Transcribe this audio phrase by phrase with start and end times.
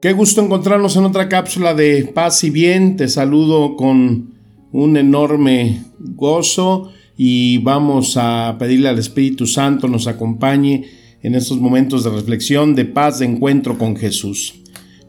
[0.00, 2.96] Qué gusto encontrarnos en otra cápsula de paz y bien.
[2.96, 4.32] Te saludo con
[4.72, 10.86] un enorme gozo y vamos a pedirle al Espíritu Santo nos acompañe
[11.22, 14.54] en estos momentos de reflexión, de paz, de encuentro con Jesús.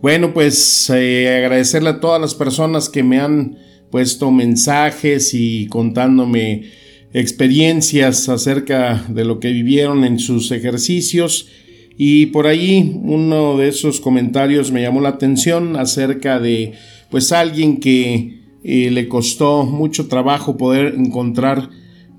[0.02, 3.56] Bueno, pues eh, agradecerle a todas las personas que me han
[3.92, 6.64] puesto mensajes y contándome
[7.14, 11.48] experiencias acerca de lo que vivieron en sus ejercicios.
[12.04, 16.74] Y por ahí uno de esos comentarios me llamó la atención acerca de
[17.12, 21.70] pues alguien que eh, le costó mucho trabajo poder encontrar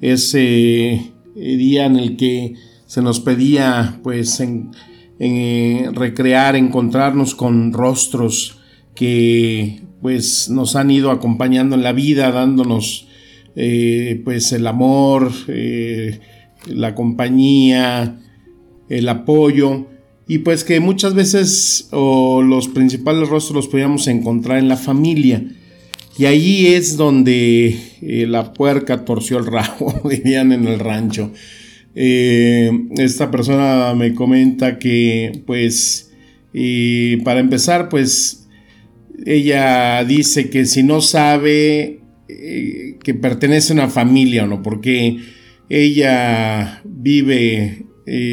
[0.01, 1.03] ese eh,
[1.35, 2.55] día en el que
[2.87, 4.71] se nos pedía pues en,
[5.19, 8.61] eh, recrear, encontrarnos con rostros
[8.95, 13.09] que pues nos han ido acompañando en la vida, dándonos
[14.25, 15.33] pues el amor,
[16.69, 18.22] la compañía,
[18.89, 19.87] el apoyo
[20.29, 25.45] y pues que muchas veces los principales rostros los podíamos encontrar en la familia.
[26.19, 31.33] Y ahí es donde eh, la puerca torció el rabo, dirían en el rancho.
[31.95, 36.11] Eh, esta persona me comenta que, pues,
[37.25, 38.47] para empezar, pues,
[39.25, 45.19] ella dice que si no sabe eh, que pertenece a una familia o no, porque
[45.69, 47.85] ella vive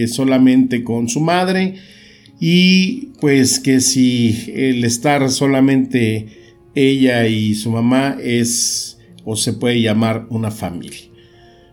[0.08, 1.76] solamente con su madre
[2.40, 6.28] y pues que si el estar solamente
[6.76, 11.10] ella y su mamá es o se puede llamar una familia.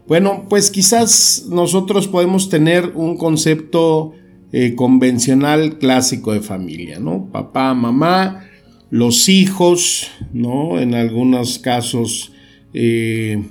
[0.07, 4.13] Bueno, pues quizás nosotros podemos tener un concepto
[4.53, 7.29] eh, convencional clásico de familia, ¿no?
[7.33, 8.49] Papá, mamá,
[8.91, 10.79] los hijos, ¿no?
[10.79, 12.33] En algunos casos
[12.73, 13.43] eh,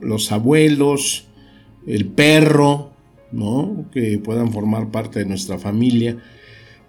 [0.00, 1.26] los abuelos,
[1.86, 2.91] el perro,
[3.32, 3.86] ¿no?
[3.92, 6.18] Que puedan formar parte de nuestra familia.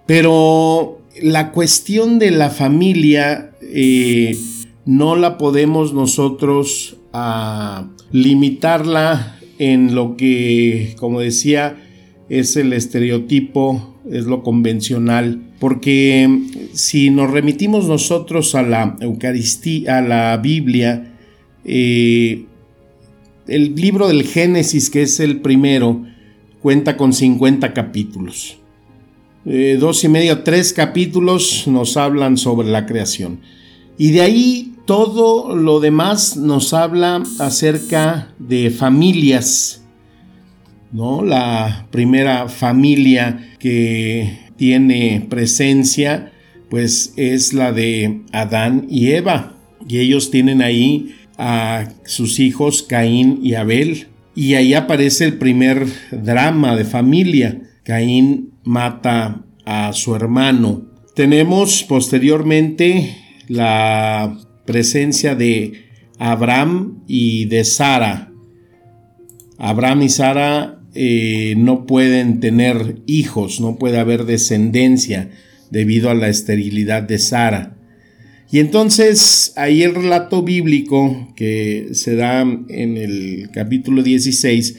[0.05, 4.37] Pero la cuestión de la familia eh,
[4.85, 11.77] no la podemos nosotros ah, limitarla en lo que, como decía,
[12.29, 16.27] es el estereotipo, es lo convencional, porque
[16.73, 21.13] si nos remitimos nosotros a la Eucaristía, a la Biblia,
[21.63, 22.45] eh,
[23.47, 26.05] el libro del Génesis, que es el primero,
[26.63, 28.57] cuenta con 50 capítulos.
[29.45, 33.41] Eh, dos y medio, tres capítulos nos hablan sobre la creación.
[33.97, 39.83] Y de ahí todo lo demás nos habla acerca de familias.
[40.93, 41.21] ¿no?
[41.21, 46.31] La primera familia que tiene presencia
[46.69, 49.57] pues es la de Adán y Eva.
[49.85, 54.07] Y ellos tienen ahí a sus hijos Caín y Abel.
[54.35, 57.61] Y ahí aparece el primer drama de familia.
[57.83, 60.85] Caín mata a su hermano.
[61.15, 63.15] Tenemos posteriormente
[63.47, 65.83] la presencia de
[66.17, 68.31] Abraham y de Sara.
[69.59, 75.29] Abraham y Sara eh, no pueden tener hijos, no puede haber descendencia
[75.69, 77.77] debido a la esterilidad de Sara.
[78.53, 84.77] Y entonces ahí el relato bíblico que se da en el capítulo 16,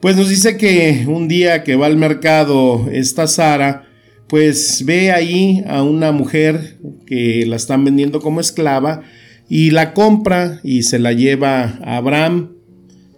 [0.00, 3.84] pues nos dice que un día que va al mercado esta Sara,
[4.26, 9.02] pues ve ahí a una mujer que la están vendiendo como esclava
[9.50, 12.52] y la compra y se la lleva a Abraham,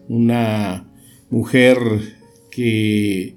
[0.08, 0.84] una
[1.30, 1.78] mujer
[2.50, 3.36] que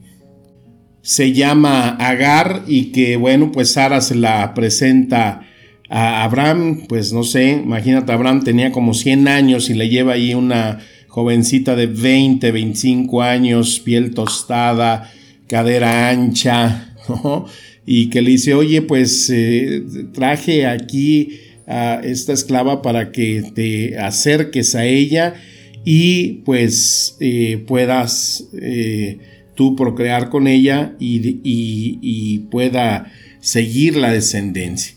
[1.04, 5.46] se llama Agar y que bueno, pues Sara se la presenta
[5.90, 10.34] a Abraham, pues no sé, imagínate, Abraham tenía como 100 años y le lleva ahí
[10.34, 15.12] una jovencita de 20, 25 años, piel tostada,
[15.48, 16.94] cadera ancha.
[17.88, 21.38] Y que le dice, oye, pues eh, traje aquí
[21.68, 25.36] a esta esclava para que te acerques a ella
[25.84, 29.20] y pues eh, puedas eh,
[29.54, 34.95] tú procrear con ella y pueda seguir la descendencia.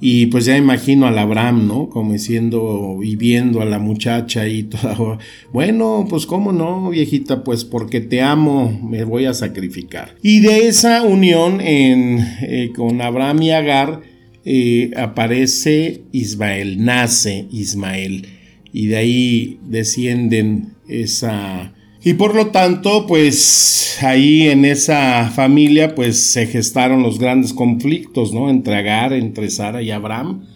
[0.00, 1.88] Y pues ya imagino al Abraham, ¿no?
[1.88, 5.18] Como diciendo y viendo a la muchacha y todo.
[5.52, 10.16] Bueno, pues cómo no, viejita, pues porque te amo, me voy a sacrificar.
[10.22, 14.02] Y de esa unión en, eh, con Abraham y Agar
[14.44, 18.26] eh, aparece Ismael, nace Ismael.
[18.72, 21.72] Y de ahí descienden esa
[22.04, 28.34] y por lo tanto, pues ahí en esa familia, pues se gestaron los grandes conflictos,
[28.34, 28.50] ¿no?
[28.50, 30.46] Entre Agar, entre Sara y Abraham.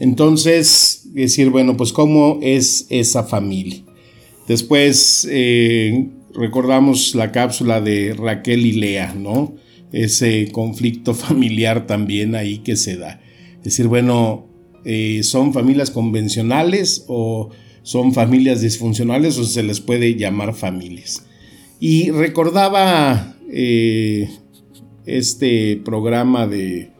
[0.00, 3.82] Entonces, decir, bueno, pues cómo es esa familia.
[4.48, 9.54] Después eh, recordamos la cápsula de Raquel y Lea, ¿no?
[9.92, 13.20] Ese conflicto familiar también ahí que se da.
[13.62, 14.46] Decir, bueno,
[14.84, 17.50] eh, ¿son familias convencionales o
[17.84, 21.26] son familias disfuncionales o se les puede llamar familias.
[21.78, 24.28] Y recordaba eh,
[25.04, 26.90] este programa de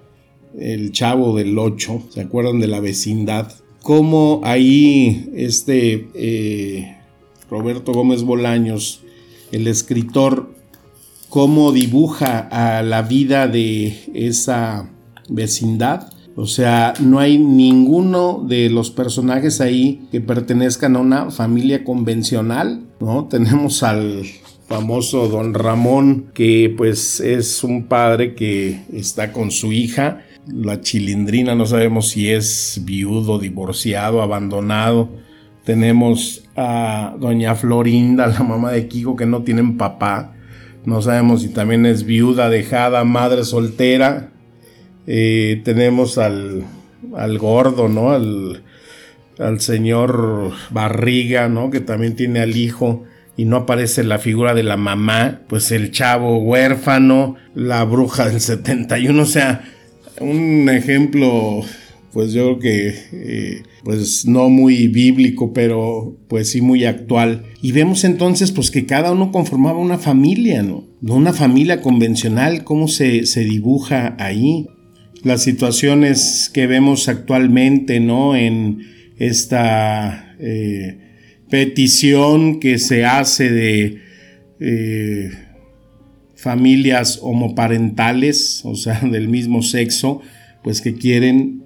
[0.59, 3.51] El Chavo del 8, ¿se acuerdan de la vecindad?
[3.83, 6.97] Cómo ahí este eh,
[7.51, 9.01] Roberto Gómez Bolaños,
[9.53, 10.55] el escritor,
[11.31, 14.91] cómo dibuja a la vida de esa
[15.31, 21.85] vecindad o sea, no hay ninguno de los personajes ahí que pertenezcan a una familia
[21.85, 23.25] convencional, ¿no?
[23.31, 24.23] Tenemos al
[24.67, 30.23] famoso don Ramón, que pues es un padre que está con su hija,
[30.53, 35.09] la chilindrina, no sabemos si es viudo, divorciado, abandonado.
[35.65, 40.35] Tenemos a doña Florinda, la mamá de Kiko, que no tienen papá.
[40.85, 44.34] No sabemos si también es viuda, dejada, madre soltera.
[45.07, 46.65] Eh, tenemos al,
[47.17, 48.13] al, gordo, ¿no?
[48.13, 48.63] Al,
[49.39, 51.71] al, señor Barriga, ¿no?
[51.71, 53.05] Que también tiene al hijo
[53.37, 58.41] y no aparece la figura de la mamá, pues el chavo huérfano, la bruja del
[58.41, 59.65] 71, o sea,
[60.21, 61.63] un ejemplo,
[62.13, 67.45] pues yo creo que, eh, pues no muy bíblico, pero pues sí muy actual.
[67.61, 70.85] Y vemos entonces, pues que cada uno conformaba una familia, ¿no?
[71.03, 74.69] Una familia convencional, cómo se, se dibuja ahí
[75.25, 78.37] las situaciones que vemos actualmente, ¿no?
[78.37, 78.87] En
[79.19, 80.99] esta eh,
[81.51, 84.01] petición que se hace de
[84.61, 85.31] eh,
[86.37, 90.21] familias homoparentales, o sea, del mismo sexo,
[90.63, 91.65] pues que quieren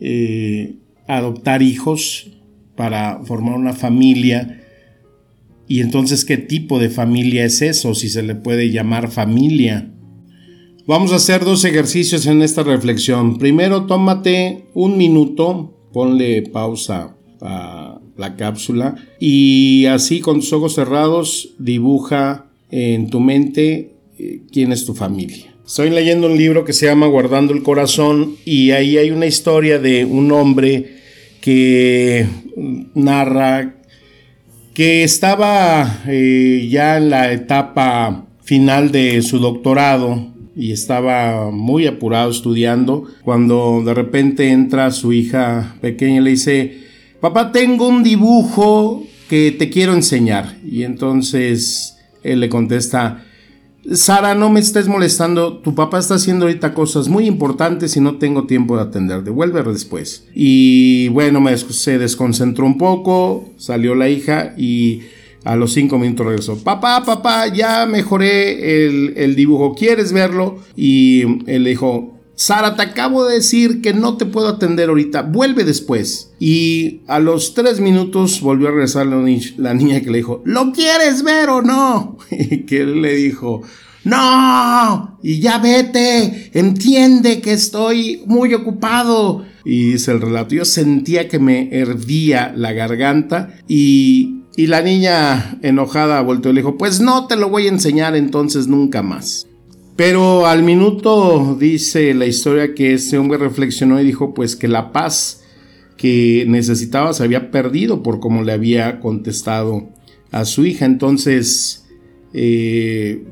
[0.00, 0.74] eh,
[1.06, 2.30] adoptar hijos
[2.76, 4.60] para formar una familia.
[5.66, 7.94] Y entonces, ¿qué tipo de familia es eso?
[7.94, 9.90] Si se le puede llamar familia.
[10.88, 13.36] Vamos a hacer dos ejercicios en esta reflexión.
[13.36, 21.50] Primero, tómate un minuto, ponle pausa a la cápsula y así con tus ojos cerrados
[21.58, 25.54] dibuja en tu mente eh, quién es tu familia.
[25.66, 29.78] Estoy leyendo un libro que se llama Guardando el Corazón y ahí hay una historia
[29.78, 31.00] de un hombre
[31.42, 32.26] que
[32.94, 33.74] narra
[34.72, 42.32] que estaba eh, ya en la etapa final de su doctorado y estaba muy apurado
[42.32, 46.78] estudiando cuando de repente entra su hija pequeña y le dice,
[47.20, 50.56] papá, tengo un dibujo que te quiero enseñar.
[50.68, 53.24] Y entonces él le contesta,
[53.92, 58.16] Sara, no me estés molestando, tu papá está haciendo ahorita cosas muy importantes y no
[58.16, 60.26] tengo tiempo de atender, devuelve después.
[60.34, 65.02] Y bueno, me, se desconcentró un poco, salió la hija y
[65.44, 66.62] a los cinco minutos regresó.
[66.62, 69.74] Papá, papá, ya mejoré el, dibujo.
[69.74, 70.58] ¿Quieres verlo?
[70.76, 75.22] Y él le dijo, Sara, te acabo de decir que no te puedo atender ahorita,
[75.22, 76.32] vuelve después.
[76.38, 79.16] Y a los tres minutos volvió a regresar la,
[79.56, 82.16] la niña que le dijo, ¿lo quieres ver o no?
[82.30, 83.62] Y que él le dijo,
[84.08, 89.44] no, y ya vete, entiende que estoy muy ocupado.
[89.64, 95.56] Y dice el relato, yo sentía que me hervía la garganta y y la niña
[95.62, 99.46] enojada volteó y le dijo, pues no te lo voy a enseñar entonces nunca más.
[99.94, 104.90] Pero al minuto dice la historia que ese hombre reflexionó y dijo pues que la
[104.90, 105.44] paz
[105.96, 109.90] que necesitaba se había perdido por como le había contestado
[110.32, 110.86] a su hija.
[110.86, 111.86] Entonces
[112.32, 113.28] eh,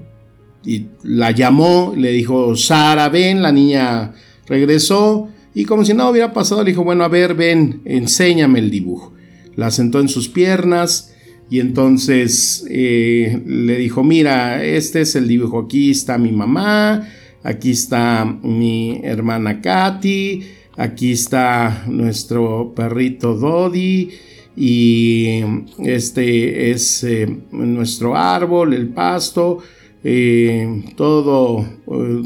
[0.66, 4.12] y la llamó, le dijo, Sara, ven, la niña
[4.46, 8.70] regresó y como si nada hubiera pasado le dijo, bueno, a ver, ven, enséñame el
[8.70, 9.14] dibujo.
[9.54, 11.14] La sentó en sus piernas,
[11.48, 17.08] y entonces eh, le dijo, mira, este es el dibujo, aquí está mi mamá,
[17.42, 20.42] aquí está mi hermana Katy,
[20.76, 24.10] aquí está nuestro perrito Dodi
[24.56, 25.40] y
[25.84, 29.58] este es eh, nuestro árbol, el pasto,
[30.04, 31.66] eh, todo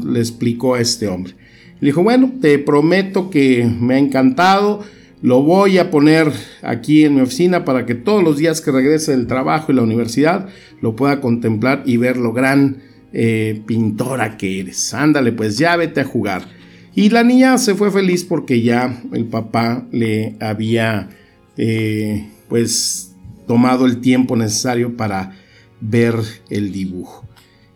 [0.05, 1.33] le explicó a este hombre.
[1.79, 4.81] Le dijo, bueno, te prometo que me ha encantado,
[5.21, 9.11] lo voy a poner aquí en mi oficina para que todos los días que regrese
[9.11, 10.47] del trabajo y la universidad
[10.81, 12.77] lo pueda contemplar y ver lo gran
[13.13, 14.93] eh, pintora que eres.
[14.93, 16.47] Ándale, pues ya vete a jugar.
[16.93, 21.09] Y la niña se fue feliz porque ya el papá le había
[21.57, 23.15] eh, pues
[23.47, 25.33] tomado el tiempo necesario para
[25.79, 26.15] ver
[26.49, 27.25] el dibujo.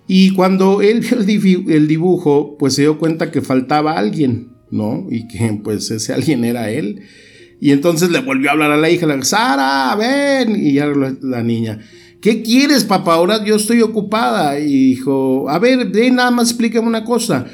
[0.07, 5.07] Y cuando él vio el dibujo, pues se dio cuenta que faltaba alguien, ¿no?
[5.09, 7.01] Y que pues ese alguien era él.
[7.59, 10.55] Y entonces le volvió a hablar a la hija, le dijo, Sara, ven.
[10.55, 10.87] Y ya
[11.21, 11.79] la niña,
[12.21, 13.15] ¿qué quieres, papá?
[13.15, 14.59] Ahora yo estoy ocupada.
[14.59, 17.47] Y dijo, a ver, ven, nada más explícame una cosa.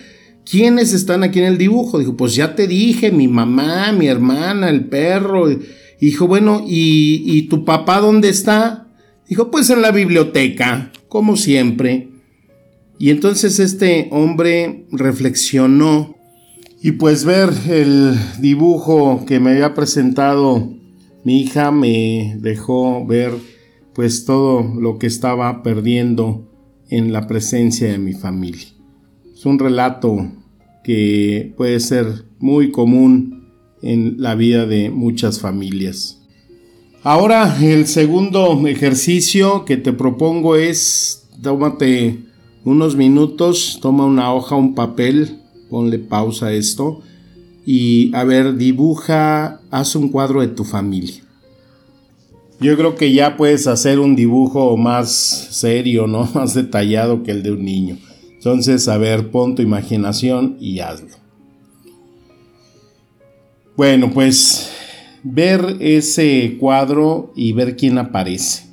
[0.43, 1.99] ¿Quiénes están aquí en el dibujo?
[1.99, 5.47] Dijo, pues ya te dije, mi mamá, mi hermana, el perro.
[6.01, 8.87] Dijo, bueno, ¿y, ¿y tu papá dónde está?
[9.29, 12.10] Dijo, pues en la biblioteca, como siempre.
[13.01, 16.15] Y entonces este hombre reflexionó
[16.83, 20.71] y pues ver el dibujo que me había presentado
[21.23, 23.33] mi hija me dejó ver
[23.95, 26.47] pues todo lo que estaba perdiendo
[26.89, 28.67] en la presencia de mi familia.
[29.33, 30.31] Es un relato
[30.83, 33.49] que puede ser muy común
[33.81, 36.21] en la vida de muchas familias.
[37.01, 42.29] Ahora el segundo ejercicio que te propongo es tómate
[42.63, 45.39] unos minutos, toma una hoja, un papel,
[45.69, 47.01] ponle pausa a esto
[47.65, 51.23] y a ver, dibuja, haz un cuadro de tu familia.
[52.59, 56.29] Yo creo que ya puedes hacer un dibujo más serio, ¿no?
[56.35, 57.97] Más detallado que el de un niño.
[58.33, 61.15] Entonces, a ver, pon tu imaginación y hazlo.
[63.75, 64.71] Bueno, pues
[65.23, 68.67] ver ese cuadro y ver quién aparece,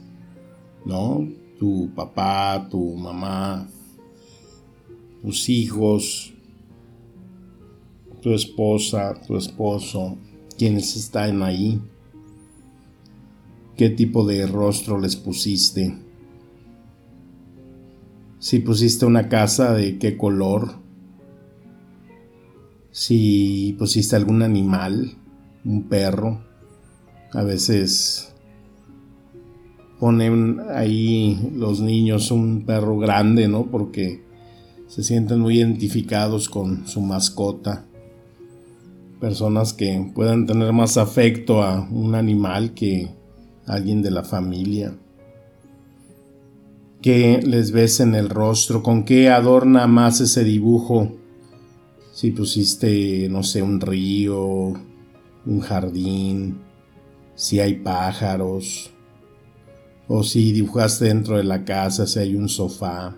[0.85, 1.27] ¿no?
[1.59, 3.69] Tu papá, tu mamá,
[5.23, 6.33] tus hijos,
[8.23, 10.17] tu esposa, tu esposo,
[10.57, 11.81] quienes están ahí,
[13.77, 15.97] qué tipo de rostro les pusiste,
[18.39, 20.77] si pusiste una casa de qué color,
[22.91, 25.17] si pusiste algún animal,
[25.65, 26.41] un perro,
[27.33, 28.33] a veces
[29.99, 33.67] ponen ahí los niños un perro grande, ¿no?
[33.67, 34.28] Porque
[34.89, 37.85] se sienten muy identificados con su mascota
[39.21, 43.11] personas que puedan tener más afecto a un animal que
[43.67, 44.97] a alguien de la familia.
[47.03, 48.83] ¿Qué les ves en el rostro?
[48.83, 51.13] ¿Con qué adorna más ese dibujo?
[52.13, 54.75] Si pusiste, no sé, un río,
[55.47, 56.59] un jardín,
[57.35, 58.91] si hay pájaros,
[60.09, 63.17] o si dibujaste dentro de la casa, si hay un sofá,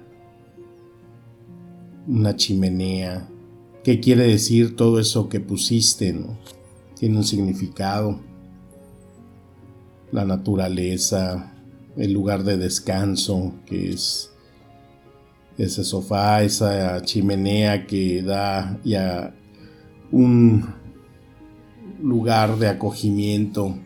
[2.11, 3.29] una chimenea.
[3.85, 6.15] ¿Qué quiere decir todo eso que pusiste?
[6.99, 8.21] Tiene un significado.
[10.11, 11.55] La naturaleza,
[11.97, 14.33] el lugar de descanso, que es
[15.57, 19.35] ese sofá, esa chimenea que da ya
[20.11, 20.65] un
[22.03, 23.77] lugar de acogimiento,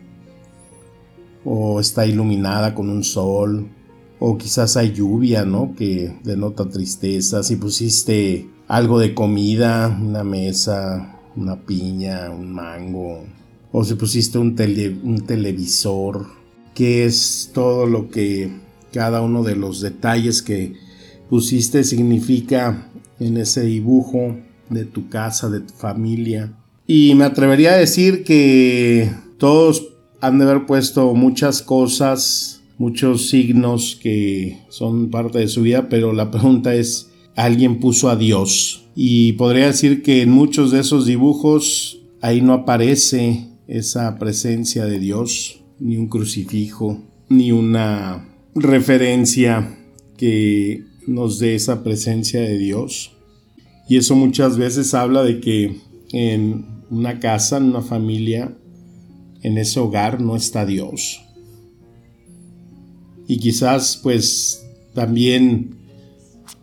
[1.43, 3.69] o está iluminada con un sol,
[4.19, 5.75] o quizás hay lluvia, ¿no?
[5.75, 7.43] Que denota tristeza.
[7.43, 13.23] Si pusiste algo de comida, una mesa, una piña, un mango,
[13.71, 14.55] o si pusiste un,
[15.03, 16.27] un televisor,
[16.73, 18.49] que es todo lo que
[18.93, 20.73] cada uno de los detalles que
[21.29, 24.37] pusiste significa en ese dibujo
[24.69, 26.53] de tu casa, de tu familia.
[26.87, 29.87] Y me atrevería a decir que todos
[30.21, 36.13] han de haber puesto muchas cosas, muchos signos que son parte de su vida, pero
[36.13, 38.87] la pregunta es, alguien puso a Dios.
[38.95, 44.99] Y podría decir que en muchos de esos dibujos ahí no aparece esa presencia de
[44.99, 49.77] Dios, ni un crucifijo, ni una referencia
[50.17, 53.11] que nos dé esa presencia de Dios.
[53.89, 55.75] Y eso muchas veces habla de que
[56.11, 58.55] en una casa, en una familia,
[59.41, 61.24] en ese hogar no está Dios.
[63.27, 65.75] Y quizás pues también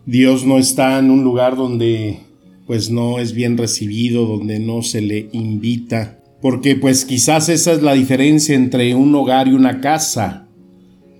[0.05, 2.19] Dios no está en un lugar donde
[2.65, 7.81] pues no es bien recibido, donde no se le invita, porque pues quizás esa es
[7.81, 10.47] la diferencia entre un hogar y una casa.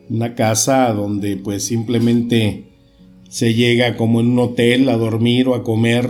[0.09, 2.65] Una casa donde pues simplemente
[3.29, 6.09] se llega como en un hotel a dormir o a comer.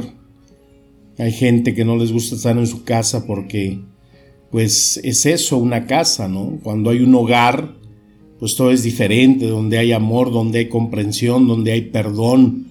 [1.18, 3.80] Hay gente que no les gusta estar en su casa porque
[4.52, 6.60] pues es eso, una casa, ¿no?
[6.64, 7.76] Cuando hay un hogar,
[8.44, 12.66] pues todo es diferente, donde hay amor, donde hay comprensión, donde hay perdón.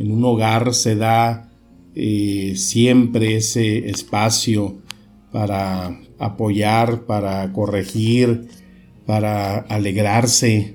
[0.00, 1.52] En un hogar se da
[1.94, 4.78] eh, siempre ese espacio
[5.30, 8.48] para apoyar, para corregir,
[9.06, 10.74] para alegrarse.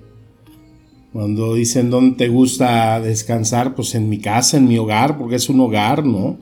[1.11, 5.49] Cuando dicen dónde te gusta descansar, pues en mi casa, en mi hogar, porque es
[5.49, 6.37] un hogar, ¿no?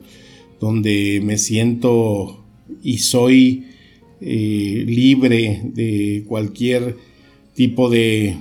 [0.60, 2.44] Donde me siento
[2.80, 3.66] y soy
[4.20, 7.08] eh, libre de cualquier
[7.58, 8.38] tipo de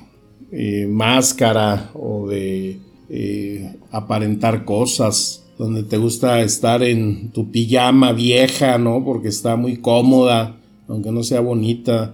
[0.51, 2.77] eh, máscara o de
[3.09, 9.03] eh, aparentar cosas, donde te gusta estar en tu pijama vieja, ¿no?
[9.03, 10.57] Porque está muy cómoda,
[10.87, 12.13] aunque no sea bonita,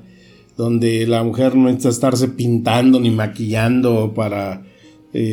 [0.55, 4.63] donde la mujer no necesita estarse pintando ni maquillando para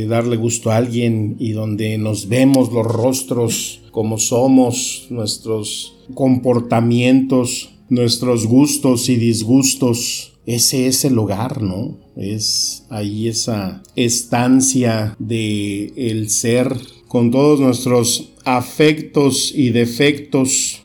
[0.08, 8.46] darle gusto a alguien y donde nos vemos los rostros como somos, nuestros comportamientos nuestros
[8.46, 10.29] gustos y disgustos.
[10.46, 11.98] Ese es el hogar, ¿no?
[12.16, 16.74] Es ahí esa estancia de el ser
[17.08, 20.82] con todos nuestros afectos y defectos.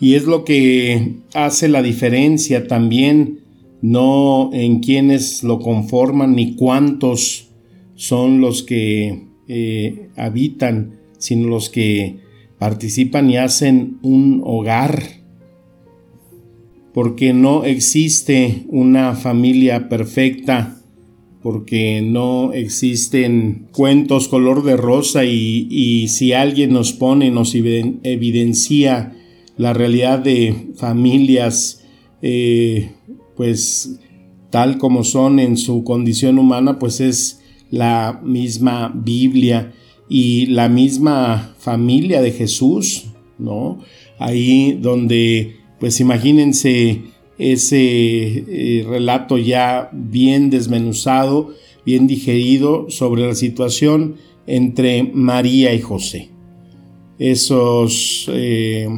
[0.00, 3.40] Y es lo que hace la diferencia también,
[3.82, 7.48] no en quienes lo conforman ni cuántos
[7.94, 12.18] son los que eh, habitan, sino los que
[12.58, 15.19] participan y hacen un hogar
[16.92, 20.80] porque no existe una familia perfecta,
[21.42, 29.16] porque no existen cuentos color de rosa y, si alguien nos pone, nos evidencia
[29.56, 31.84] la realidad de familias,
[32.22, 32.90] eh,
[33.36, 34.00] pues
[34.50, 39.72] tal como son en su condición humana, pues es la misma Biblia
[40.08, 43.06] y la misma familia de Jesús,
[43.38, 43.78] ¿no?
[44.18, 47.00] Ahí donde pues imagínense
[47.38, 51.54] ese eh, relato ya bien desmenuzado,
[51.86, 56.28] bien digerido sobre la situación entre María y José.
[57.18, 58.88] Esos eh,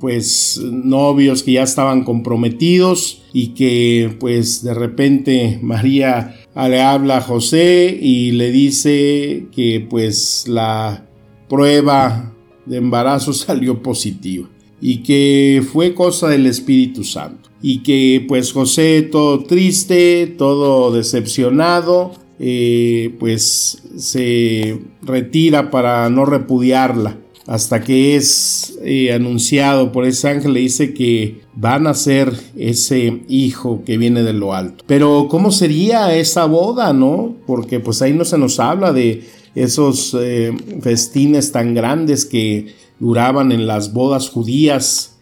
[0.00, 7.22] pues novios que ya estaban comprometidos y que pues de repente María le habla a
[7.22, 11.06] José y le dice que pues la
[11.48, 12.34] prueba
[12.66, 14.48] de embarazo salió positiva
[14.80, 17.48] y que fue cosa del Espíritu Santo.
[17.60, 27.16] Y que pues José todo triste, todo decepcionado, eh, pues se retira para no repudiarla.
[27.46, 33.22] Hasta que es eh, anunciado por ese ángel, le dice que van a ser ese
[33.26, 34.84] hijo que viene de lo alto.
[34.86, 37.36] Pero ¿cómo sería esa boda, no?
[37.46, 39.22] Porque pues ahí no se nos habla de
[39.54, 45.18] esos eh, festines tan grandes que duraban en las bodas judías,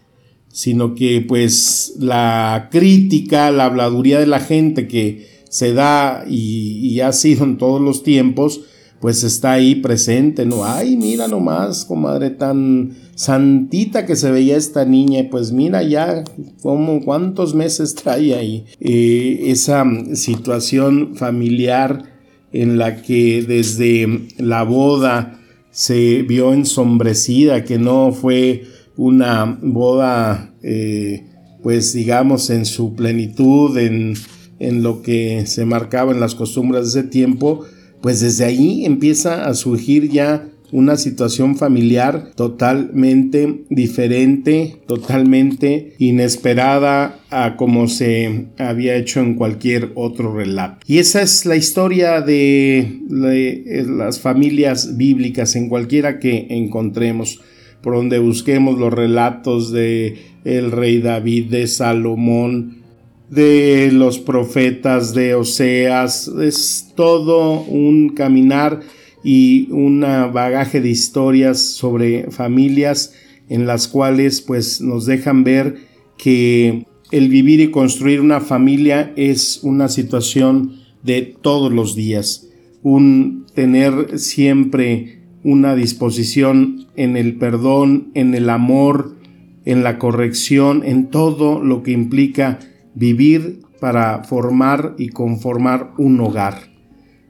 [0.49, 7.13] sino que pues la crítica, la habladuría de la gente que se da y, ha
[7.13, 8.63] sido en todos los tiempos,
[9.01, 10.65] pues está ahí presente, ¿no?
[10.65, 16.25] Ay, mira nomás, comadre, tan santita que se veía esta niña, pues mira ya
[16.63, 18.65] cómo, cuántos meses trae ahí.
[18.81, 19.85] Eh, esa
[20.15, 22.15] situación familiar
[22.53, 25.36] en la que desde la boda
[25.77, 28.65] se vio ensombrecida, que no fue
[28.97, 31.27] una boda, eh,
[31.63, 34.15] pues digamos, en su plenitud, en,
[34.59, 37.67] en lo que se marcaba en las costumbres de ese tiempo,
[38.01, 47.57] pues desde ahí empieza a surgir ya una situación familiar totalmente diferente, totalmente inesperada a
[47.57, 50.79] como se había hecho en cualquier otro relato.
[50.87, 57.41] Y esa es la historia de, las familias bíblicas en cualquiera que encontremos
[57.81, 62.83] por donde busquemos los relatos de el rey David, de Salomón,
[63.31, 68.81] de los profetas, de Oseas, es todo un caminar
[69.29, 73.13] y un bagaje de historias sobre familias
[73.49, 75.79] en las cuales pues nos dejan ver
[76.17, 82.47] que el vivir y construir una familia es una situación de todos los días,
[82.85, 89.17] un tener siempre una disposición en el perdón, en el amor,
[89.65, 92.61] en la corrección, en todo lo que implica
[92.95, 96.76] vivir para formar y conformar un hogar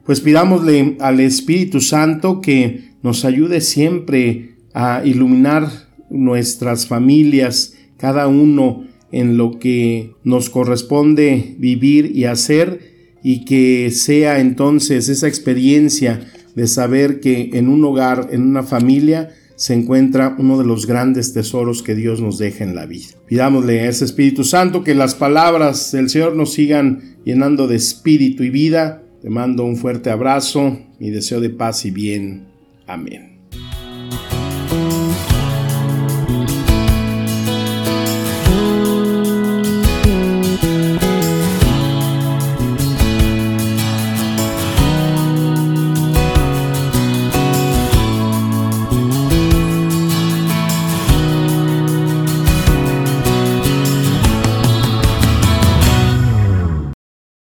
[0.07, 5.69] pues pidámosle al Espíritu Santo que nos ayude siempre a iluminar
[6.09, 14.39] nuestras familias, cada uno en lo que nos corresponde vivir y hacer, y que sea
[14.39, 16.21] entonces esa experiencia
[16.55, 21.33] de saber que en un hogar, en una familia, se encuentra uno de los grandes
[21.33, 23.07] tesoros que Dios nos deja en la vida.
[23.25, 28.43] Pidámosle a ese Espíritu Santo que las palabras del Señor nos sigan llenando de espíritu
[28.43, 32.47] y vida te mando un fuerte abrazo, y deseo de paz y bien.
[32.85, 33.36] Amén.